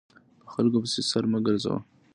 [0.43, 1.79] په خلکو پسې سر مه ګرځوه!